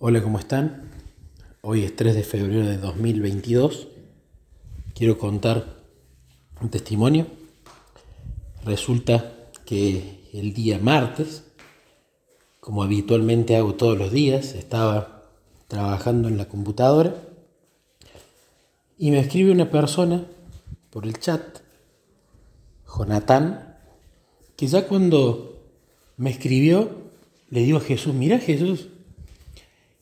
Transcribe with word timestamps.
Hola, 0.00 0.22
¿cómo 0.22 0.38
están? 0.38 0.92
Hoy 1.60 1.82
es 1.82 1.96
3 1.96 2.14
de 2.14 2.22
febrero 2.22 2.64
de 2.64 2.78
2022. 2.78 3.88
Quiero 4.94 5.18
contar 5.18 5.82
un 6.60 6.68
testimonio. 6.68 7.26
Resulta 8.64 9.34
que 9.64 10.20
el 10.32 10.54
día 10.54 10.78
martes, 10.78 11.42
como 12.60 12.84
habitualmente 12.84 13.56
hago 13.56 13.74
todos 13.74 13.98
los 13.98 14.12
días, 14.12 14.54
estaba 14.54 15.24
trabajando 15.66 16.28
en 16.28 16.38
la 16.38 16.46
computadora 16.46 17.16
y 18.96 19.10
me 19.10 19.18
escribe 19.18 19.50
una 19.50 19.68
persona 19.68 20.28
por 20.90 21.06
el 21.06 21.18
chat, 21.18 21.42
Jonathan, 22.86 23.76
que 24.54 24.68
ya 24.68 24.86
cuando 24.86 25.60
me 26.16 26.30
escribió, 26.30 26.88
le 27.50 27.62
digo 27.62 27.78
a 27.78 27.80
Jesús, 27.80 28.14
mira 28.14 28.38
Jesús, 28.38 28.90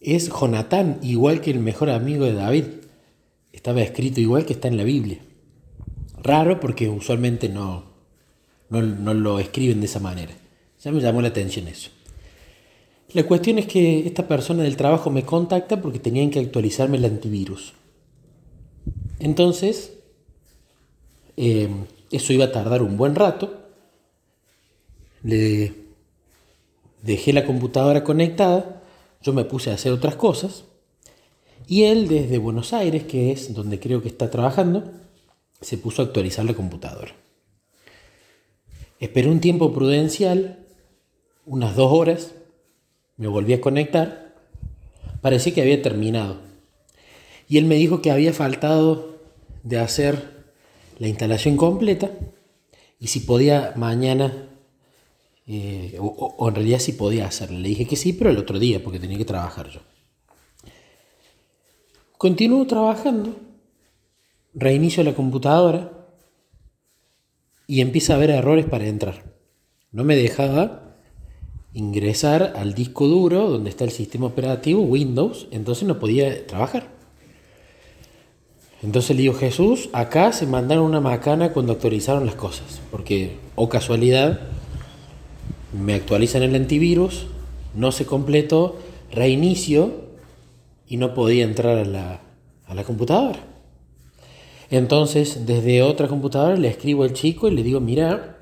es 0.07 0.31
Jonatán, 0.31 0.99
igual 1.03 1.41
que 1.41 1.51
el 1.51 1.59
mejor 1.59 1.91
amigo 1.91 2.25
de 2.25 2.35
David. 2.35 2.65
Estaba 3.53 3.83
escrito 3.83 4.21
igual 4.21 4.47
que 4.47 4.53
está 4.53 4.69
en 4.69 4.77
la 4.77 4.85
Biblia. 4.85 5.19
Raro 6.23 6.61
porque 6.61 6.89
usualmente 6.89 7.49
no, 7.49 7.85
no, 8.71 8.83
no 8.83 9.15
lo 9.15 9.41
escriben 9.41 9.81
de 9.81 9.87
esa 9.87 9.99
manera. 9.99 10.33
Ya 10.83 10.93
me 10.93 11.01
llamó 11.01 11.23
la 11.23 11.29
atención 11.29 11.67
eso. 11.67 11.91
La 13.13 13.25
cuestión 13.25 13.59
es 13.59 13.67
que 13.67 14.07
esta 14.07 14.29
persona 14.29 14.63
del 14.63 14.77
trabajo 14.77 15.11
me 15.11 15.25
contacta 15.25 15.81
porque 15.81 15.99
tenían 15.99 16.31
que 16.31 16.39
actualizarme 16.39 16.99
el 16.99 17.05
antivirus. 17.05 17.75
Entonces, 19.19 19.95
eh, 21.37 21.69
eso 22.11 22.33
iba 22.33 22.45
a 22.45 22.53
tardar 22.53 22.83
un 22.83 22.97
buen 22.97 23.15
rato. 23.15 23.63
Le 25.23 25.73
dejé 27.03 27.33
la 27.33 27.45
computadora 27.45 28.05
conectada, 28.05 28.83
yo 29.27 29.33
me 29.33 29.45
puse 29.45 29.73
a 29.73 29.75
hacer 29.75 29.91
otras 29.91 30.15
cosas 30.15 30.63
y 31.67 31.83
él 31.83 32.07
desde 32.07 32.39
Buenos 32.39 32.73
Aires, 32.73 33.03
que 33.03 33.33
es 33.33 33.53
donde 33.53 33.81
creo 33.81 34.01
que 34.01 34.07
está 34.07 34.31
trabajando, 34.31 34.85
se 35.61 35.77
puso 35.77 36.01
a 36.01 36.05
actualizar 36.05 36.45
la 36.45 36.55
computadora. 36.55 37.13
Esperé 39.01 39.29
un 39.29 39.41
tiempo 39.41 39.73
prudencial, 39.73 40.65
unas 41.45 41.75
dos 41.75 41.91
horas, 41.93 42.35
me 43.17 43.27
volví 43.27 43.53
a 43.53 43.61
conectar, 43.61 44.33
parecía 45.23 45.55
que 45.55 45.63
había 45.63 45.83
terminado. 45.83 46.37
Y 47.49 47.59
él 47.59 47.65
me 47.65 47.75
dijo 47.75 48.03
que 48.03 48.13
había 48.13 48.33
faltado 48.33 49.19
de 49.65 49.81
hacer 49.81 50.47
la 51.01 51.09
instalación 51.09 51.57
completa 51.57 52.13
y 53.01 53.09
si 53.09 53.19
podía 53.19 53.73
mañana 53.75 54.51
eh, 55.47 55.97
o, 56.01 56.49
en 56.49 56.55
realidad 56.55 56.79
sí 56.79 56.93
podía 56.93 57.27
hacerlo. 57.27 57.59
Le 57.59 57.69
dije 57.69 57.87
que 57.87 57.97
sí, 57.97 58.13
pero 58.13 58.31
el 58.31 58.39
otro 58.39 58.59
día, 58.59 58.83
porque 58.83 58.99
tenía 58.99 59.19
que 59.19 59.25
trabajar 59.25 59.69
yo. 59.69 59.81
Continúo 62.19 62.67
trabajando, 62.67 63.37
reinicio 64.55 65.05
la 65.05 65.15
computadora 65.15 65.93
y 67.67 67.81
empieza 67.81 68.15
a 68.15 68.17
haber 68.17 68.31
errores 68.31 68.65
para 68.67 68.87
entrar. 68.87 69.35
No 69.93 70.03
me 70.03 70.17
dejaba 70.17 70.97
ingresar 71.75 72.55
al 72.57 72.75
disco 72.75 73.07
duro 73.07 73.51
donde 73.51 73.71
está 73.71 73.85
el 73.85 73.91
sistema 73.91 74.27
operativo 74.27 74.81
Windows, 74.81 75.47
entonces 75.51 75.87
no 75.87 75.99
podía 75.99 76.47
trabajar. 76.47 76.89
Entonces 78.83 79.15
le 79.15 79.23
digo, 79.23 79.35
Jesús, 79.35 79.91
acá 79.93 80.33
se 80.33 80.47
mandaron 80.47 80.85
una 80.85 81.01
macana 81.01 81.53
cuando 81.53 81.73
actualizaron 81.73 82.25
las 82.25 82.35
cosas, 82.35 82.81
porque, 82.91 83.37
o 83.55 83.69
casualidad, 83.69 84.41
me 85.79 85.95
actualizan 85.95 86.43
el 86.43 86.55
antivirus, 86.55 87.27
no 87.75 87.93
se 87.93 88.07
completó, 88.07 88.79
reinicio 89.11 90.07
y 90.87 90.97
no 90.97 91.15
podía 91.15 91.45
entrar 91.45 91.79
a 91.79 91.85
la, 91.85 92.21
a 92.67 92.75
la 92.75 92.85
computadora. 92.85 93.41
Entonces, 94.71 95.47
desde 95.47 95.83
otra 95.83 96.09
computadora 96.09 96.57
le 96.57 96.69
escribo 96.69 97.05
al 97.05 97.13
chico 97.13 97.49
y 97.49 97.55
le 97.55 97.63
digo, 97.63 97.81
mira, 97.81 98.39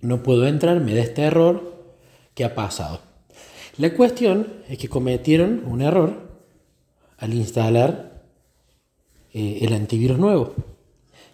no 0.00 0.22
puedo 0.22 0.46
entrar, 0.46 0.80
me 0.80 0.94
da 0.94 1.02
este 1.02 1.22
error, 1.22 1.76
¿qué 2.34 2.44
ha 2.44 2.54
pasado? 2.54 3.00
La 3.78 3.94
cuestión 3.94 4.48
es 4.68 4.78
que 4.78 4.88
cometieron 4.88 5.62
un 5.66 5.80
error 5.80 6.30
al 7.18 7.34
instalar 7.34 8.24
eh, 9.32 9.60
el 9.62 9.72
antivirus 9.72 10.18
nuevo. 10.18 10.54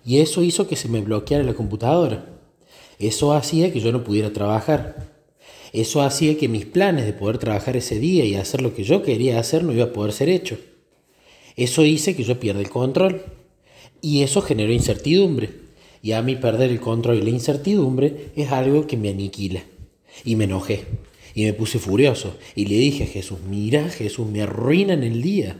Y 0.04 0.20
eso 0.20 0.42
hizo 0.42 0.68
que 0.68 0.76
se 0.76 0.88
me 0.88 1.00
bloqueara 1.00 1.44
la 1.44 1.54
computadora. 1.54 2.26
Eso 2.98 3.32
hacía 3.32 3.72
que 3.72 3.80
yo 3.80 3.90
no 3.92 4.04
pudiera 4.04 4.32
trabajar. 4.32 5.17
Eso 5.72 6.02
hacía 6.02 6.36
que 6.38 6.48
mis 6.48 6.64
planes 6.64 7.06
de 7.06 7.12
poder 7.12 7.38
trabajar 7.38 7.76
ese 7.76 7.98
día 7.98 8.24
y 8.24 8.34
hacer 8.34 8.62
lo 8.62 8.74
que 8.74 8.84
yo 8.84 9.02
quería 9.02 9.38
hacer 9.38 9.64
no 9.64 9.72
iba 9.72 9.84
a 9.84 9.92
poder 9.92 10.12
ser 10.12 10.28
hecho. 10.28 10.58
Eso 11.56 11.84
hice 11.84 12.14
que 12.14 12.24
yo 12.24 12.38
pierda 12.40 12.60
el 12.60 12.70
control. 12.70 13.22
Y 14.00 14.22
eso 14.22 14.42
generó 14.42 14.72
incertidumbre. 14.72 15.50
Y 16.02 16.12
a 16.12 16.22
mí 16.22 16.36
perder 16.36 16.70
el 16.70 16.80
control 16.80 17.18
y 17.18 17.22
la 17.22 17.30
incertidumbre 17.30 18.30
es 18.36 18.52
algo 18.52 18.86
que 18.86 18.96
me 18.96 19.10
aniquila. 19.10 19.62
Y 20.24 20.36
me 20.36 20.44
enojé. 20.44 20.84
Y 21.34 21.44
me 21.44 21.52
puse 21.52 21.78
furioso. 21.78 22.36
Y 22.54 22.66
le 22.66 22.76
dije 22.76 23.04
a 23.04 23.08
Jesús, 23.08 23.38
mira 23.48 23.88
Jesús, 23.90 24.26
me 24.28 24.42
arruinan 24.42 25.02
el 25.02 25.20
día. 25.20 25.58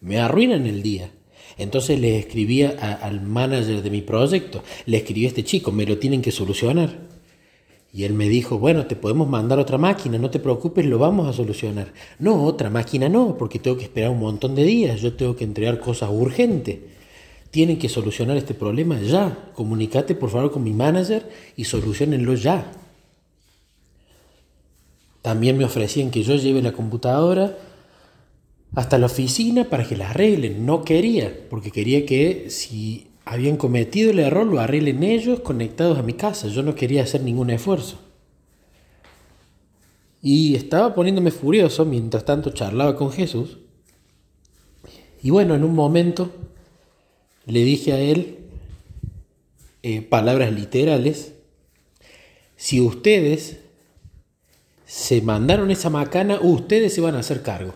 Me 0.00 0.18
arruinan 0.18 0.66
el 0.66 0.82
día. 0.82 1.10
Entonces 1.56 2.00
le 2.00 2.18
escribí 2.18 2.62
al 2.62 3.20
manager 3.22 3.82
de 3.82 3.90
mi 3.90 4.02
proyecto, 4.02 4.64
le 4.86 4.96
escribí 4.98 5.24
a 5.24 5.28
este 5.28 5.44
chico, 5.44 5.70
me 5.70 5.86
lo 5.86 5.98
tienen 5.98 6.20
que 6.20 6.32
solucionar. 6.32 7.13
Y 7.94 8.02
él 8.02 8.12
me 8.12 8.28
dijo, 8.28 8.58
bueno, 8.58 8.86
te 8.86 8.96
podemos 8.96 9.28
mandar 9.28 9.60
otra 9.60 9.78
máquina, 9.78 10.18
no 10.18 10.28
te 10.28 10.40
preocupes, 10.40 10.84
lo 10.84 10.98
vamos 10.98 11.28
a 11.28 11.32
solucionar. 11.32 11.92
No, 12.18 12.42
otra 12.42 12.68
máquina 12.68 13.08
no, 13.08 13.38
porque 13.38 13.60
tengo 13.60 13.76
que 13.76 13.84
esperar 13.84 14.10
un 14.10 14.18
montón 14.18 14.56
de 14.56 14.64
días, 14.64 15.00
yo 15.00 15.12
tengo 15.12 15.36
que 15.36 15.44
entregar 15.44 15.78
cosas 15.78 16.10
urgentes. 16.12 16.80
Tienen 17.52 17.78
que 17.78 17.88
solucionar 17.88 18.36
este 18.36 18.52
problema 18.52 19.00
ya. 19.00 19.52
Comunicate 19.54 20.16
por 20.16 20.30
favor 20.30 20.50
con 20.50 20.64
mi 20.64 20.72
manager 20.72 21.30
y 21.54 21.66
solucionenlo 21.66 22.34
ya. 22.34 22.68
También 25.22 25.56
me 25.56 25.64
ofrecían 25.64 26.10
que 26.10 26.24
yo 26.24 26.34
lleve 26.34 26.62
la 26.62 26.72
computadora 26.72 27.56
hasta 28.74 28.98
la 28.98 29.06
oficina 29.06 29.70
para 29.70 29.86
que 29.86 29.96
la 29.96 30.10
arreglen. 30.10 30.66
No 30.66 30.82
quería, 30.82 31.32
porque 31.48 31.70
quería 31.70 32.04
que 32.04 32.50
si 32.50 33.06
habían 33.24 33.56
cometido 33.56 34.10
el 34.10 34.18
error, 34.18 34.46
lo 34.46 34.60
arreglen 34.60 35.02
ellos 35.02 35.40
conectados 35.40 35.98
a 35.98 36.02
mi 36.02 36.12
casa. 36.12 36.48
Yo 36.48 36.62
no 36.62 36.74
quería 36.74 37.02
hacer 37.02 37.22
ningún 37.22 37.50
esfuerzo. 37.50 37.98
Y 40.20 40.54
estaba 40.56 40.94
poniéndome 40.94 41.30
furioso, 41.30 41.84
mientras 41.84 42.24
tanto 42.24 42.50
charlaba 42.50 42.96
con 42.96 43.12
Jesús. 43.12 43.58
Y 45.22 45.30
bueno, 45.30 45.54
en 45.54 45.64
un 45.64 45.74
momento 45.74 46.30
le 47.46 47.64
dije 47.64 47.92
a 47.92 48.00
él 48.00 48.38
eh, 49.82 50.00
palabras 50.00 50.52
literales, 50.52 51.34
si 52.56 52.80
ustedes 52.80 53.60
se 54.86 55.20
mandaron 55.20 55.70
esa 55.70 55.90
macana, 55.90 56.38
ustedes 56.40 56.94
se 56.94 57.00
van 57.00 57.16
a 57.16 57.20
hacer 57.20 57.42
cargo. 57.42 57.74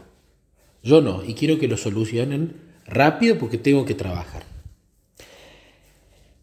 Yo 0.82 1.00
no, 1.00 1.24
y 1.24 1.34
quiero 1.34 1.58
que 1.58 1.68
lo 1.68 1.76
solucionen 1.76 2.54
rápido 2.86 3.38
porque 3.38 3.58
tengo 3.58 3.84
que 3.84 3.94
trabajar. 3.94 4.47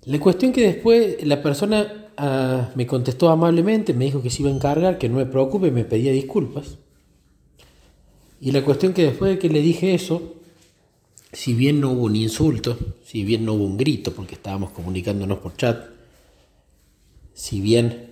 La 0.06 0.20
cuestión 0.20 0.52
que 0.52 0.62
después 0.62 1.26
la 1.26 1.42
persona 1.42 2.12
ah, 2.18 2.70
me 2.76 2.86
contestó 2.86 3.30
amablemente, 3.30 3.94
me 3.94 4.06
dijo 4.06 4.22
que 4.22 4.30
se 4.30 4.44
iba 4.44 4.52
a 4.52 4.56
encargar, 4.56 5.00
que 5.00 5.10
no 5.10 5.16
me 5.16 5.26
preocupe, 5.26 5.72
me 5.72 5.84
pedía 5.84 6.12
disculpas. 6.12 6.78
Y 8.40 8.52
la 8.52 8.64
cuestión 8.64 8.94
que 8.94 9.04
después 9.04 9.32
de 9.32 9.40
que 9.40 9.50
le 9.50 9.62
dije 9.62 9.96
eso, 9.96 10.36
si 11.34 11.56
bien 11.56 11.82
no 11.82 11.92
hubo 11.92 12.04
un 12.04 12.16
insulto, 12.16 12.78
si 13.04 13.24
bien 13.24 13.46
no 13.46 13.54
hubo 13.54 13.66
un 13.66 13.78
grito, 13.78 14.14
porque 14.14 14.36
estábamos 14.36 14.70
comunicándonos 14.72 15.40
por 15.40 15.56
chat, 15.58 15.90
si 17.34 17.60
bien 17.60 18.12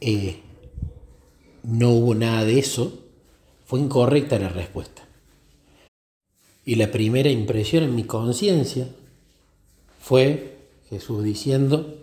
eh, 0.00 0.36
no 1.64 1.90
hubo 1.90 2.14
nada 2.14 2.44
de 2.44 2.60
eso, 2.60 3.06
fue 3.66 3.80
incorrecta 3.80 4.38
la 4.38 4.48
respuesta. 4.48 5.06
Y 6.64 6.76
la 6.76 6.92
primera 6.92 7.28
impresión 7.28 7.82
en 7.82 7.96
mi 7.96 8.04
conciencia 8.04 8.88
fue 10.00 10.59
Jesús 10.90 11.22
diciendo, 11.22 11.96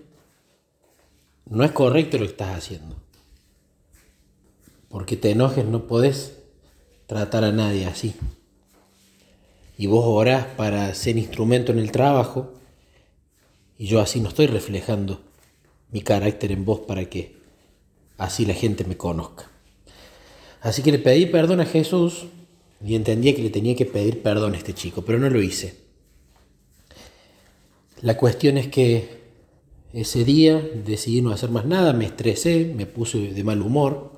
no 1.46 1.64
es 1.64 1.72
correcto 1.72 2.18
lo 2.18 2.24
que 2.24 2.32
estás 2.32 2.56
haciendo. 2.56 2.96
Porque 4.90 5.18
te 5.18 5.32
enojes 5.32 5.66
no 5.66 5.88
podés 5.88 6.38
tratar 7.06 7.44
a 7.44 7.52
nadie 7.52 7.86
así. 7.86 8.16
Y 9.78 9.88
vos 9.88 10.06
orás 10.06 10.46
para 10.46 10.94
ser 10.96 11.18
instrumento 11.18 11.72
en 11.72 11.80
el 11.80 11.92
trabajo 11.92 12.54
y 13.78 13.88
yo 13.88 14.00
así 14.00 14.22
no 14.22 14.30
estoy 14.30 14.48
reflejando 14.48 15.22
mi 15.92 16.02
carácter 16.02 16.52
en 16.52 16.66
vos 16.66 16.80
para 16.80 17.06
que 17.06 17.36
así 18.18 18.46
la 18.46 18.54
gente 18.54 18.86
me 18.86 18.98
conozca. 18.98 19.52
Así 20.62 20.82
que 20.82 20.92
le 20.92 21.00
pedí 21.00 21.28
perdón 21.28 21.60
a 21.60 21.66
Jesús 21.66 22.26
y 22.84 22.96
entendía 22.96 23.36
que 23.36 23.44
le 23.44 23.50
tenía 23.50 23.76
que 23.76 23.86
pedir 23.86 24.24
perdón 24.24 24.54
a 24.54 24.58
este 24.58 24.74
chico, 24.74 25.04
pero 25.04 25.20
no 25.20 25.30
lo 25.30 25.42
hice. 25.42 25.87
La 28.02 28.18
cuestión 28.18 28.58
es 28.58 28.68
que 28.68 29.18
ese 29.94 30.24
día 30.24 30.62
decidí 30.86 31.22
no 31.22 31.32
hacer 31.32 31.50
más 31.50 31.66
nada, 31.66 31.94
me 31.94 32.06
estresé, 32.06 32.72
me 32.76 32.86
puse 32.86 33.34
de 33.34 33.44
mal 33.44 33.62
humor. 33.62 34.12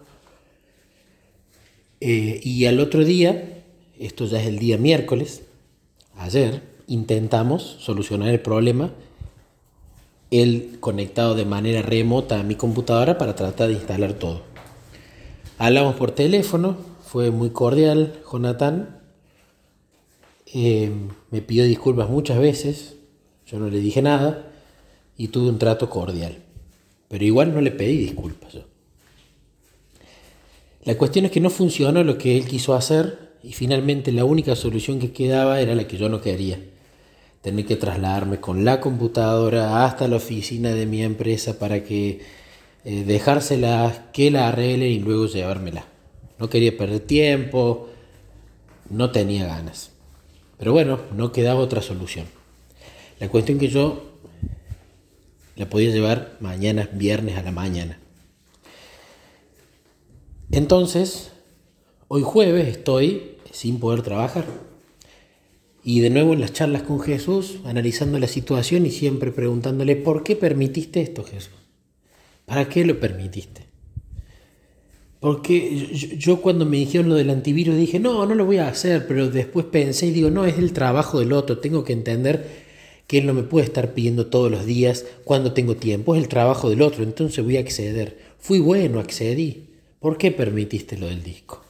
Eh, 2.01 2.39
y 2.43 2.65
al 2.65 2.79
otro 2.79 3.03
día 3.03 3.59
esto 3.99 4.25
ya 4.25 4.39
es 4.39 4.47
el 4.47 4.59
día 4.59 4.77
miércoles, 4.77 5.43
ayer 6.17 6.63
intentamos 6.87 7.77
solucionar 7.79 8.29
el 8.29 8.39
problema, 8.39 8.91
él 10.31 10.77
conectado 10.79 11.35
de 11.35 11.45
manera 11.45 11.81
remota 11.81 12.39
a 12.39 12.43
mi 12.43 12.55
computadora 12.55 13.17
para 13.17 13.35
tratar 13.35 13.67
de 13.67 13.73
instalar 13.73 14.13
todo. 14.13 14.41
Hablamos 15.57 15.95
por 15.95 16.11
teléfono, 16.11 16.77
fue 17.05 17.31
muy 17.31 17.49
cordial, 17.49 18.21
Jonathan. 18.31 19.01
Eh, 20.53 20.89
me 21.31 21.41
pidió 21.41 21.65
disculpas 21.65 22.09
muchas 22.09 22.39
veces, 22.39 22.95
yo 23.49 23.59
no 23.59 23.69
le 23.69 23.79
dije 23.79 24.01
nada 24.01 24.47
y 25.17 25.29
tuve 25.29 25.49
un 25.49 25.59
trato 25.59 25.89
cordial. 25.89 26.37
Pero 27.07 27.25
igual 27.25 27.53
no 27.53 27.61
le 27.61 27.71
pedí 27.71 27.97
disculpas 27.97 28.53
yo. 28.53 28.61
La 30.83 30.97
cuestión 30.97 31.25
es 31.25 31.31
que 31.31 31.39
no 31.39 31.49
funcionó 31.49 32.03
lo 32.03 32.17
que 32.17 32.37
él 32.37 32.45
quiso 32.45 32.73
hacer 32.75 33.33
y 33.43 33.53
finalmente 33.53 34.11
la 34.11 34.25
única 34.25 34.55
solución 34.55 34.99
que 34.99 35.11
quedaba 35.11 35.59
era 35.59 35.75
la 35.75 35.87
que 35.87 35.97
yo 35.97 36.09
no 36.09 36.21
quería. 36.21 36.59
Tener 37.41 37.65
que 37.65 37.75
trasladarme 37.75 38.39
con 38.39 38.65
la 38.65 38.79
computadora 38.79 39.85
hasta 39.85 40.07
la 40.07 40.17
oficina 40.17 40.71
de 40.71 40.85
mi 40.85 41.03
empresa 41.03 41.57
para 41.57 41.83
que 41.83 42.21
eh, 42.85 43.03
dejársela 43.05 44.09
que 44.13 44.29
la 44.29 44.49
arregle 44.49 44.89
y 44.89 44.99
luego 44.99 45.25
llevármela. 45.25 45.85
No 46.37 46.49
quería 46.49 46.77
perder 46.77 47.01
tiempo, 47.01 47.89
no 48.89 49.11
tenía 49.11 49.47
ganas. 49.47 49.91
Pero 50.57 50.73
bueno, 50.73 50.99
no 51.15 51.31
quedaba 51.31 51.59
otra 51.59 51.81
solución. 51.81 52.38
La 53.19 53.27
cuestión 53.27 53.59
que 53.59 53.67
yo 53.67 54.09
la 55.57 55.69
podía 55.69 55.91
llevar 55.91 56.37
mañana, 56.39 56.89
viernes 56.93 57.37
a 57.37 57.43
la 57.43 57.51
mañana. 57.51 57.99
Entonces, 60.51 61.31
hoy 62.07 62.21
jueves 62.23 62.67
estoy 62.67 63.37
sin 63.51 63.79
poder 63.79 64.03
trabajar. 64.03 64.45
Y 65.83 65.99
de 65.99 66.09
nuevo 66.09 66.33
en 66.33 66.39
las 66.39 66.53
charlas 66.53 66.83
con 66.83 67.01
Jesús, 67.01 67.59
analizando 67.65 68.19
la 68.19 68.27
situación 68.27 68.85
y 68.85 68.91
siempre 68.91 69.31
preguntándole, 69.31 69.97
¿por 69.97 70.23
qué 70.23 70.37
permitiste 70.37 71.01
esto, 71.01 71.23
Jesús? 71.23 71.53
¿Para 72.45 72.69
qué 72.69 72.85
lo 72.85 72.99
permitiste? 72.99 73.63
Porque 75.19 75.87
yo 76.17 76.41
cuando 76.41 76.65
me 76.65 76.77
dijeron 76.77 77.09
lo 77.09 77.15
del 77.15 77.29
antivirus 77.29 77.75
dije, 77.75 77.99
no, 77.99 78.25
no 78.25 78.33
lo 78.33 78.45
voy 78.45 78.57
a 78.57 78.69
hacer, 78.69 79.05
pero 79.07 79.29
después 79.29 79.65
pensé 79.65 80.07
y 80.07 80.11
digo, 80.11 80.29
no, 80.29 80.45
es 80.45 80.57
el 80.57 80.71
trabajo 80.71 81.19
del 81.19 81.33
otro, 81.33 81.59
tengo 81.59 81.83
que 81.83 81.91
entender 81.91 82.68
que 83.09 83.17
él 83.17 83.25
no 83.25 83.33
me 83.33 83.41
puede 83.41 83.65
estar 83.65 83.95
pidiendo 83.95 84.27
todos 84.27 84.51
los 84.51 84.67
días 84.67 85.03
cuando 85.23 85.51
tengo 85.51 85.75
tiempo, 85.75 86.13
es 86.13 86.21
el 86.21 86.27
trabajo 86.27 86.69
del 86.69 86.83
otro, 86.83 87.03
entonces 87.03 87.43
voy 87.43 87.57
a 87.57 87.59
acceder. 87.59 88.19
Fui 88.37 88.59
bueno, 88.59 88.99
accedí. 88.99 89.63
¿Por 89.99 90.19
qué 90.19 90.29
permitiste 90.29 90.95
lo 90.95 91.07
del 91.07 91.23
disco? 91.23 91.63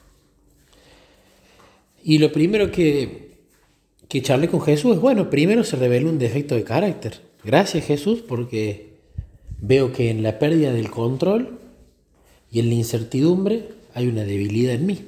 Y 2.03 2.17
lo 2.17 2.33
primero 2.33 2.69
que, 2.71 3.37
que 4.09 4.21
charlé 4.21 4.49
con 4.49 4.59
Jesús 4.59 4.95
es, 4.95 4.99
bueno, 4.99 5.29
primero 5.29 5.63
se 5.63 5.77
reveló 5.77 6.09
un 6.09 6.19
defecto 6.19 6.55
de 6.55 6.65
carácter. 6.65 7.21
Gracias 7.45 7.85
Jesús 7.85 8.19
porque 8.19 8.89
veo 9.61 9.93
que 9.93 10.09
en 10.09 10.23
la 10.23 10.39
pérdida 10.39 10.73
del 10.73 10.91
control 10.91 11.57
y 12.51 12.59
en 12.59 12.67
la 12.67 12.75
incertidumbre 12.75 13.69
hay 13.93 14.09
una 14.09 14.25
debilidad 14.25 14.73
en 14.73 14.85
mí. 14.85 15.05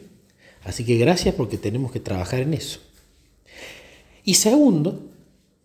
Así 0.63 0.85
que 0.85 0.95
gracias 0.95 1.35
porque 1.35 1.57
tenemos 1.57 1.91
que 1.91 1.99
trabajar 1.99 2.39
en 2.39 2.53
eso. 2.53 2.79
Y 4.23 4.35
segundo, 4.35 5.10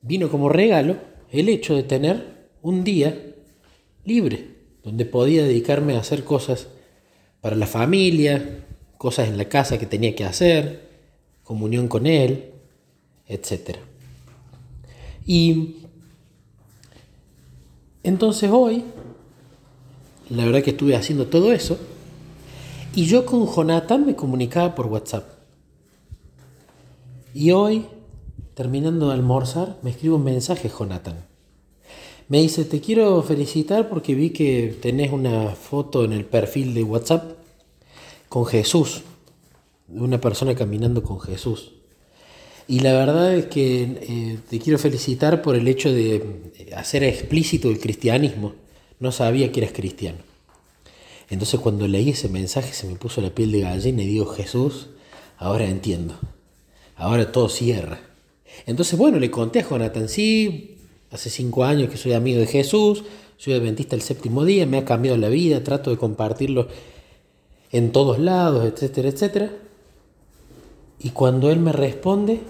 vino 0.07 0.31
como 0.31 0.49
regalo 0.49 0.97
el 1.31 1.49
hecho 1.49 1.75
de 1.75 1.83
tener 1.83 2.49
un 2.63 2.85
día 2.85 3.35
libre, 4.05 4.57
donde 4.83 5.05
podía 5.05 5.43
dedicarme 5.43 5.97
a 5.97 6.01
hacer 6.01 6.25
cosas 6.25 6.69
para 7.41 7.57
la 7.57 7.67
familia, 7.67 8.65
cosas 8.99 9.29
en 9.29 9.37
la 9.37 9.49
casa 9.49 9.79
que 9.79 9.87
tenía 9.87 10.15
que 10.15 10.25
hacer, 10.25 10.89
comunión 11.43 11.89
con 11.89 12.07
Él, 12.07 12.53
etc. 13.27 13.79
Y 15.27 15.77
entonces 18.03 18.51
hoy 18.53 18.85
la 20.31 20.45
verdad 20.45 20.63
que 20.63 20.71
estuve 20.71 20.97
haciendo 20.97 21.27
todo 21.27 21.53
eso. 21.53 21.79
Y 22.95 23.07
yo 23.07 23.27
con 23.27 23.47
Jonathan 23.47 24.07
me 24.07 24.17
comunicaba 24.17 24.75
por 24.75 24.87
WhatsApp. 24.87 25.25
Y 27.35 27.51
hoy, 27.51 27.87
terminando 28.57 29.09
de 29.09 29.15
almorzar, 29.15 29.77
me 29.83 29.91
escribe 29.91 30.15
un 30.15 30.25
mensaje 30.25 30.71
Jonathan. 30.71 31.23
Me 32.29 32.41
dice, 32.41 32.65
te 32.65 32.81
quiero 32.81 33.23
felicitar 33.23 33.91
porque 33.91 34.15
vi 34.15 34.31
que 34.31 34.75
tenés 34.81 35.13
una 35.13 35.51
foto 35.51 36.07
en 36.07 36.15
el 36.15 36.25
perfil 36.25 36.73
de 36.73 36.83
WhatsApp 36.83 37.33
con 38.31 38.47
Jesús, 38.47 39.03
una 39.89 40.23
persona 40.23 40.55
caminando 40.55 41.03
con 41.03 41.21
Jesús. 41.21 41.73
Y 42.67 42.81
la 42.81 42.95
verdad 42.95 43.35
es 43.35 43.45
que 43.45 43.83
eh, 43.83 44.39
te 44.49 44.59
quiero 44.59 44.79
felicitar 44.79 45.43
por 45.43 45.55
el 45.55 45.69
hecho 45.69 45.93
de 45.93 46.55
hacer 46.75 47.05
explícito 47.05 47.69
el 47.69 47.79
cristianismo 47.79 48.55
no 49.01 49.13
sabía 49.13 49.53
que 49.53 49.61
eras 49.61 49.75
cristiano. 49.75 50.19
Entonces 51.29 51.61
cuando 51.61 51.87
leí 51.87 52.11
ese 52.11 52.31
mensaje 52.31 52.73
se 52.73 52.87
me 52.87 52.97
puso 52.97 53.21
la 53.21 53.35
piel 53.35 53.53
de 53.53 53.61
gallina 53.61 54.03
y 54.03 54.07
digo, 54.07 54.25
Jesús, 54.25 54.89
ahora 55.37 55.67
entiendo. 55.67 56.19
Ahora 56.97 57.31
todo 57.31 57.51
cierra. 57.51 58.16
Entonces, 58.65 58.99
bueno, 58.99 59.19
le 59.19 59.31
conté 59.31 59.61
a 59.61 59.69
Jonathan, 59.69 60.09
sí, 60.09 60.79
hace 61.11 61.31
cinco 61.31 61.65
años 61.65 61.91
que 61.91 61.97
soy 61.97 62.13
amigo 62.13 62.41
de 62.41 62.47
Jesús, 62.47 63.05
soy 63.37 63.53
adventista 63.53 63.95
el 63.95 64.03
séptimo 64.03 64.45
día, 64.45 64.67
me 64.67 64.79
ha 64.79 64.85
cambiado 64.85 65.19
la 65.19 65.29
vida, 65.29 65.63
trato 65.63 65.91
de 65.91 65.99
compartirlo 65.99 66.69
en 67.71 67.93
todos 67.93 68.19
lados, 68.19 68.65
etcétera, 68.65 69.09
etcétera. 69.09 69.53
Y 70.99 71.11
cuando 71.11 71.51
él 71.51 71.61
me 71.61 71.73
responde, 71.73 72.41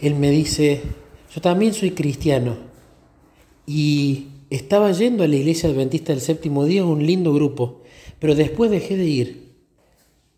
él 0.00 0.14
me 0.16 0.30
dice, 0.30 0.82
yo 1.34 1.40
también 1.40 1.72
soy 1.72 1.92
cristiano. 1.92 2.56
Y 3.66 4.26
estaba 4.50 4.92
yendo 4.92 5.24
a 5.24 5.28
la 5.28 5.36
iglesia 5.36 5.70
adventista 5.70 6.12
del 6.12 6.20
séptimo 6.20 6.64
día, 6.64 6.84
un 6.84 7.06
lindo 7.06 7.32
grupo, 7.32 7.80
pero 8.18 8.34
después 8.34 8.70
dejé 8.70 8.96
de 8.96 9.06
ir. 9.06 9.54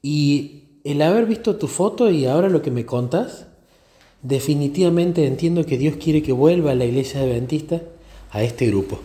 Y 0.00 0.62
el 0.84 1.02
haber 1.02 1.26
visto 1.26 1.56
tu 1.56 1.66
foto 1.66 2.10
y 2.10 2.26
ahora 2.26 2.48
lo 2.48 2.62
que 2.62 2.70
me 2.70 2.86
contas, 2.86 3.48
definitivamente 4.26 5.24
entiendo 5.24 5.64
que 5.64 5.78
Dios 5.78 5.96
quiere 5.96 6.22
que 6.22 6.32
vuelva 6.32 6.72
a 6.72 6.74
la 6.74 6.84
iglesia 6.84 7.20
adventista 7.20 7.82
a 8.30 8.42
este 8.42 8.66
grupo. 8.66 9.00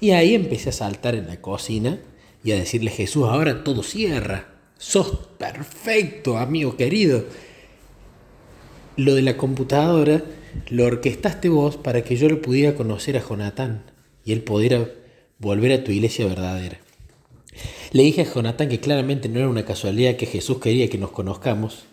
Y 0.00 0.10
ahí 0.10 0.34
empecé 0.34 0.70
a 0.70 0.72
saltar 0.72 1.14
en 1.14 1.28
la 1.28 1.40
cocina 1.40 2.00
y 2.42 2.50
a 2.50 2.56
decirle, 2.56 2.90
Jesús, 2.90 3.28
ahora 3.28 3.62
todo 3.62 3.84
cierra. 3.84 4.48
Sos 4.78 5.28
perfecto, 5.38 6.38
amigo 6.38 6.76
querido. 6.76 7.24
Lo 8.96 9.14
de 9.14 9.22
la 9.22 9.36
computadora 9.36 10.24
lo 10.68 10.86
orquestaste 10.86 11.48
vos 11.48 11.76
para 11.76 12.02
que 12.02 12.16
yo 12.16 12.28
lo 12.28 12.42
pudiera 12.42 12.74
conocer 12.74 13.16
a 13.16 13.26
Jonathan 13.26 13.84
y 14.24 14.32
él 14.32 14.42
pudiera 14.42 14.90
volver 15.38 15.72
a 15.72 15.84
tu 15.84 15.92
iglesia 15.92 16.26
verdadera. 16.26 16.80
Le 17.92 18.02
dije 18.02 18.22
a 18.22 18.34
Jonathan 18.34 18.68
que 18.68 18.80
claramente 18.80 19.28
no 19.28 19.38
era 19.38 19.48
una 19.48 19.64
casualidad 19.64 20.16
que 20.16 20.26
Jesús 20.26 20.58
quería 20.58 20.90
que 20.90 20.98
nos 20.98 21.12
conozcamos. 21.12 21.84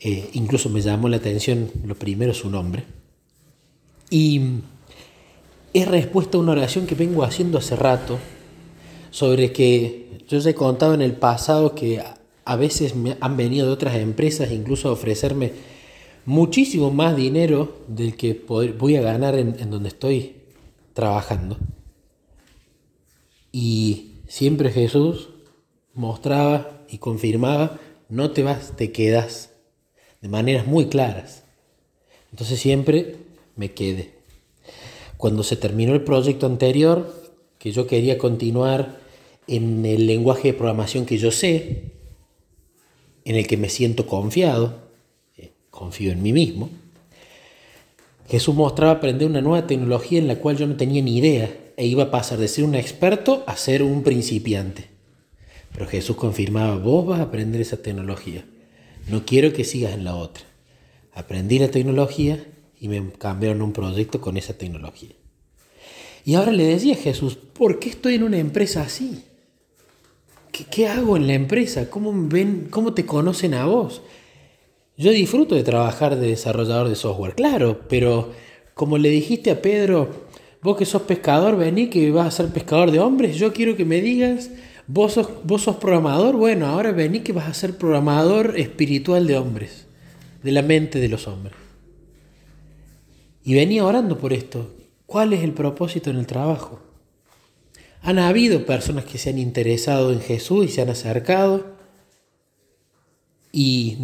Eh, 0.00 0.30
incluso 0.34 0.68
me 0.70 0.80
llamó 0.80 1.08
la 1.08 1.16
atención 1.16 1.70
lo 1.84 1.94
primero 1.94 2.34
su 2.34 2.50
nombre. 2.50 2.84
Y 4.10 4.40
es 5.72 5.88
respuesta 5.88 6.38
a 6.38 6.40
una 6.40 6.52
oración 6.52 6.86
que 6.86 6.94
vengo 6.94 7.24
haciendo 7.24 7.58
hace 7.58 7.76
rato 7.76 8.18
sobre 9.10 9.52
que 9.52 10.22
yo 10.28 10.38
ya 10.38 10.50
he 10.50 10.54
contado 10.54 10.94
en 10.94 11.02
el 11.02 11.12
pasado 11.12 11.74
que 11.74 12.02
a 12.44 12.56
veces 12.56 12.94
me 12.94 13.16
han 13.20 13.36
venido 13.36 13.66
de 13.66 13.72
otras 13.72 13.96
empresas 13.96 14.50
incluso 14.52 14.88
a 14.88 14.92
ofrecerme 14.92 15.52
muchísimo 16.24 16.90
más 16.90 17.16
dinero 17.16 17.78
del 17.88 18.16
que 18.16 18.42
voy 18.46 18.96
a 18.96 19.02
ganar 19.02 19.34
en 19.34 19.70
donde 19.70 19.88
estoy 19.88 20.36
trabajando. 20.94 21.58
Y 23.52 24.14
siempre 24.26 24.70
Jesús 24.70 25.30
mostraba 25.94 26.82
y 26.88 26.98
confirmaba, 26.98 27.78
no 28.08 28.30
te 28.30 28.42
vas, 28.42 28.76
te 28.76 28.92
quedas, 28.92 29.50
de 30.20 30.28
maneras 30.28 30.66
muy 30.66 30.86
claras. 30.88 31.44
Entonces 32.30 32.58
siempre 32.60 33.16
me 33.56 33.72
quedé. 33.72 34.10
Cuando 35.16 35.42
se 35.42 35.56
terminó 35.56 35.94
el 35.94 36.02
proyecto 36.02 36.46
anterior, 36.46 37.14
que 37.58 37.72
yo 37.72 37.86
quería 37.86 38.18
continuar 38.18 39.00
en 39.46 39.84
el 39.84 40.06
lenguaje 40.06 40.48
de 40.48 40.54
programación 40.54 41.06
que 41.06 41.18
yo 41.18 41.30
sé, 41.30 41.82
en 43.24 43.36
el 43.36 43.46
que 43.46 43.56
me 43.56 43.68
siento 43.68 44.06
confiado, 44.06 44.78
eh, 45.36 45.50
confío 45.70 46.12
en 46.12 46.22
mí 46.22 46.32
mismo, 46.32 46.70
Jesús 48.28 48.54
mostraba 48.54 48.92
aprender 48.92 49.28
una 49.28 49.40
nueva 49.40 49.66
tecnología 49.66 50.18
en 50.18 50.28
la 50.28 50.36
cual 50.36 50.56
yo 50.56 50.66
no 50.66 50.76
tenía 50.76 51.02
ni 51.02 51.16
idea 51.16 51.50
e 51.76 51.86
iba 51.86 52.04
a 52.04 52.10
pasar 52.10 52.38
de 52.38 52.48
ser 52.48 52.64
un 52.64 52.74
experto 52.74 53.42
a 53.46 53.56
ser 53.56 53.82
un 53.82 54.02
principiante. 54.02 54.86
Pero 55.72 55.86
Jesús 55.86 56.16
confirmaba, 56.16 56.76
vos 56.76 57.06
vas 57.06 57.20
a 57.20 57.24
aprender 57.24 57.60
esa 57.60 57.78
tecnología. 57.78 58.44
No 59.08 59.24
quiero 59.24 59.52
que 59.52 59.64
sigas 59.64 59.94
en 59.94 60.04
la 60.04 60.14
otra. 60.14 60.44
Aprendí 61.12 61.58
la 61.58 61.70
tecnología 61.70 62.46
y 62.78 62.88
me 62.88 63.10
cambiaron 63.12 63.62
un 63.62 63.72
proyecto 63.72 64.20
con 64.20 64.36
esa 64.36 64.52
tecnología. 64.52 65.10
Y 66.24 66.34
ahora 66.34 66.52
le 66.52 66.66
decía 66.66 66.94
a 66.94 66.98
Jesús, 66.98 67.36
¿por 67.36 67.78
qué 67.78 67.88
estoy 67.88 68.14
en 68.14 68.22
una 68.22 68.38
empresa 68.38 68.82
así? 68.82 69.24
¿Qué, 70.52 70.64
qué 70.64 70.88
hago 70.88 71.16
en 71.16 71.26
la 71.26 71.34
empresa? 71.34 71.88
¿Cómo, 71.88 72.12
ven, 72.28 72.68
¿Cómo 72.70 72.92
te 72.92 73.06
conocen 73.06 73.54
a 73.54 73.64
vos? 73.64 74.02
Yo 74.96 75.10
disfruto 75.12 75.54
de 75.54 75.62
trabajar 75.62 76.16
de 76.16 76.28
desarrollador 76.28 76.88
de 76.88 76.96
software, 76.96 77.34
claro, 77.34 77.82
pero 77.88 78.32
como 78.74 78.98
le 78.98 79.08
dijiste 79.08 79.50
a 79.50 79.62
Pedro, 79.62 80.26
vos 80.60 80.76
que 80.76 80.84
sos 80.84 81.02
pescador, 81.02 81.56
vení 81.56 81.88
que 81.88 82.10
vas 82.10 82.26
a 82.26 82.30
ser 82.30 82.52
pescador 82.52 82.90
de 82.90 83.00
hombres, 83.00 83.36
yo 83.36 83.52
quiero 83.52 83.76
que 83.76 83.84
me 83.84 84.00
digas, 84.00 84.50
vos 84.88 85.12
sos, 85.12 85.28
vos 85.44 85.62
sos 85.62 85.76
programador, 85.76 86.36
bueno, 86.36 86.66
ahora 86.66 86.90
vení 86.90 87.20
que 87.20 87.32
vas 87.32 87.46
a 87.46 87.54
ser 87.54 87.76
programador 87.76 88.58
espiritual 88.58 89.26
de 89.26 89.36
hombres, 89.36 89.86
de 90.42 90.50
la 90.50 90.62
mente 90.62 90.98
de 90.98 91.08
los 91.08 91.28
hombres. 91.28 91.54
Y 93.44 93.54
venía 93.54 93.84
orando 93.84 94.18
por 94.18 94.32
esto. 94.32 94.74
¿Cuál 95.06 95.32
es 95.32 95.42
el 95.42 95.52
propósito 95.52 96.10
en 96.10 96.16
el 96.16 96.26
trabajo? 96.26 96.80
Han 98.02 98.18
habido 98.18 98.66
personas 98.66 99.04
que 99.04 99.18
se 99.18 99.30
han 99.30 99.38
interesado 99.38 100.12
en 100.12 100.20
Jesús 100.20 100.66
y 100.66 100.68
se 100.68 100.82
han 100.82 100.90
acercado 100.90 101.78
y 103.52 103.96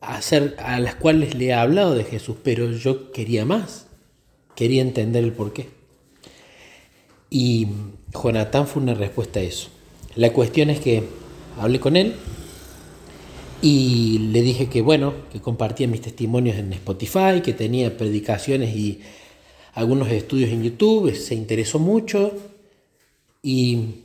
hacer, 0.00 0.56
a 0.58 0.80
las 0.80 0.94
cuales 0.94 1.34
le 1.34 1.46
he 1.46 1.52
hablado 1.52 1.94
de 1.94 2.04
Jesús, 2.04 2.36
pero 2.42 2.70
yo 2.70 3.12
quería 3.12 3.44
más, 3.44 3.86
quería 4.54 4.82
entender 4.82 5.24
el 5.24 5.32
porqué. 5.32 5.68
Y 7.30 7.68
Jonatán 8.12 8.66
fue 8.66 8.82
una 8.82 8.94
respuesta 8.94 9.40
a 9.40 9.42
eso. 9.42 9.68
La 10.18 10.32
cuestión 10.32 10.68
es 10.68 10.80
que 10.80 11.04
hablé 11.60 11.78
con 11.78 11.96
él 11.96 12.16
y 13.62 14.18
le 14.32 14.42
dije 14.42 14.68
que 14.68 14.82
bueno, 14.82 15.14
que 15.30 15.40
compartía 15.40 15.86
mis 15.86 16.00
testimonios 16.00 16.56
en 16.56 16.72
Spotify, 16.72 17.40
que 17.40 17.52
tenía 17.52 17.96
predicaciones 17.96 18.74
y 18.74 19.00
algunos 19.74 20.10
estudios 20.10 20.50
en 20.50 20.64
YouTube, 20.64 21.14
se 21.14 21.36
interesó 21.36 21.78
mucho 21.78 22.32
y 23.44 24.00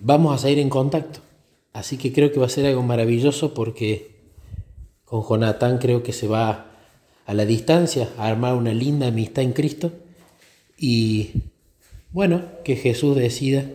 vamos 0.00 0.34
a 0.34 0.38
seguir 0.38 0.60
en 0.60 0.70
contacto. 0.70 1.20
Así 1.74 1.98
que 1.98 2.14
creo 2.14 2.32
que 2.32 2.40
va 2.40 2.46
a 2.46 2.48
ser 2.48 2.64
algo 2.64 2.82
maravilloso 2.82 3.52
porque 3.52 4.12
con 5.04 5.22
Jonathan 5.22 5.76
creo 5.76 6.02
que 6.02 6.14
se 6.14 6.28
va 6.28 6.70
a 7.26 7.34
la 7.34 7.44
distancia 7.44 8.08
a 8.16 8.26
armar 8.26 8.54
una 8.54 8.72
linda 8.72 9.08
amistad 9.08 9.44
en 9.44 9.52
Cristo 9.52 9.92
y 10.78 11.32
bueno, 12.10 12.40
que 12.64 12.74
Jesús 12.74 13.16
decida 13.16 13.66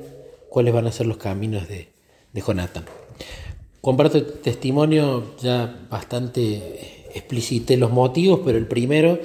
cuáles 0.54 0.72
van 0.72 0.86
a 0.86 0.92
ser 0.92 1.08
los 1.08 1.18
caminos 1.18 1.68
de, 1.68 1.88
de 2.32 2.42
Jonathan. 2.42 2.86
Comparto 3.82 4.24
testimonio, 4.24 5.36
ya 5.42 5.88
bastante 5.90 7.08
explicité 7.16 7.76
los 7.76 7.92
motivos, 7.92 8.42
pero 8.46 8.60
el 8.60 8.68
primero, 8.68 9.20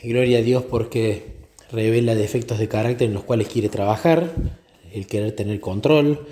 gloria 0.00 0.38
a 0.38 0.42
Dios 0.42 0.62
porque 0.62 1.24
revela 1.72 2.14
defectos 2.14 2.60
de 2.60 2.68
carácter 2.68 3.08
en 3.08 3.14
los 3.14 3.24
cuales 3.24 3.48
quiere 3.48 3.68
trabajar, 3.68 4.32
el 4.92 5.08
querer 5.08 5.32
tener 5.34 5.58
control, 5.58 6.24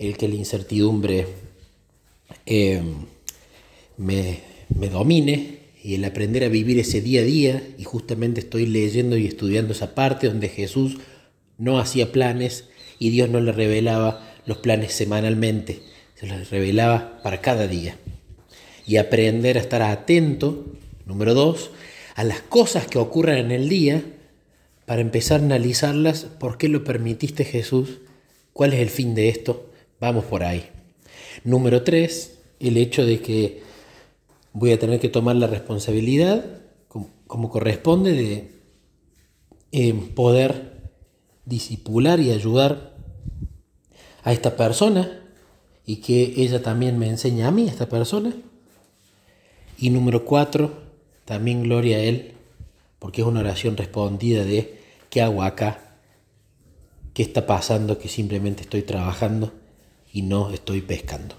el 0.00 0.16
que 0.16 0.26
la 0.26 0.34
incertidumbre 0.34 1.28
eh, 2.46 2.82
me 3.96 4.88
domine 4.90 5.60
y 5.80 5.94
el 5.94 6.04
aprender 6.04 6.42
a 6.42 6.48
vivir 6.48 6.80
ese 6.80 7.00
día 7.00 7.20
a 7.20 7.24
día, 7.24 7.62
y 7.78 7.84
justamente 7.84 8.40
estoy 8.40 8.66
leyendo 8.66 9.16
y 9.16 9.26
estudiando 9.28 9.74
esa 9.74 9.94
parte 9.94 10.26
donde 10.26 10.48
Jesús 10.48 10.96
no 11.56 11.78
hacía 11.78 12.10
planes 12.10 12.64
y 12.98 13.10
Dios 13.10 13.28
no 13.28 13.40
le 13.40 13.52
revelaba 13.52 14.34
los 14.46 14.58
planes 14.58 14.92
semanalmente, 14.92 15.82
se 16.14 16.26
los 16.26 16.50
revelaba 16.50 17.20
para 17.22 17.40
cada 17.40 17.66
día. 17.66 17.96
Y 18.86 18.96
aprender 18.96 19.56
a 19.56 19.60
estar 19.60 19.82
atento, 19.82 20.66
número 21.06 21.34
dos, 21.34 21.70
a 22.14 22.24
las 22.24 22.40
cosas 22.40 22.86
que 22.86 22.98
ocurran 22.98 23.38
en 23.38 23.50
el 23.50 23.68
día 23.68 24.02
para 24.86 25.00
empezar 25.00 25.40
a 25.40 25.44
analizarlas, 25.44 26.24
¿por 26.24 26.58
qué 26.58 26.68
lo 26.68 26.84
permitiste 26.84 27.44
Jesús? 27.44 28.00
¿Cuál 28.52 28.74
es 28.74 28.80
el 28.80 28.90
fin 28.90 29.14
de 29.14 29.28
esto? 29.28 29.70
Vamos 30.00 30.24
por 30.26 30.44
ahí. 30.44 30.68
Número 31.42 31.82
tres, 31.82 32.38
el 32.60 32.76
hecho 32.76 33.04
de 33.04 33.20
que 33.20 33.62
voy 34.52 34.72
a 34.72 34.78
tener 34.78 35.00
que 35.00 35.08
tomar 35.08 35.36
la 35.36 35.46
responsabilidad, 35.46 36.44
como, 36.88 37.50
corresponde, 37.50 38.12
de 38.12 38.48
eh, 39.72 39.94
poder 40.14 40.73
disipular 41.44 42.20
y 42.20 42.30
ayudar 42.30 42.94
a 44.22 44.32
esta 44.32 44.56
persona 44.56 45.20
y 45.86 45.96
que 45.96 46.34
ella 46.36 46.62
también 46.62 46.98
me 46.98 47.08
enseñe 47.08 47.42
a 47.44 47.50
mí, 47.50 47.68
a 47.68 47.70
esta 47.70 47.88
persona. 47.88 48.32
Y 49.78 49.90
número 49.90 50.24
cuatro, 50.24 50.72
también 51.24 51.62
gloria 51.62 51.98
a 51.98 52.00
Él, 52.00 52.32
porque 52.98 53.20
es 53.20 53.26
una 53.26 53.40
oración 53.40 53.76
respondida 53.76 54.44
de 54.44 54.80
¿qué 55.10 55.20
hago 55.20 55.42
acá? 55.42 55.96
¿Qué 57.12 57.22
está 57.22 57.46
pasando? 57.46 57.98
Que 57.98 58.08
simplemente 58.08 58.62
estoy 58.62 58.82
trabajando 58.82 59.52
y 60.12 60.22
no 60.22 60.50
estoy 60.50 60.80
pescando. 60.80 61.34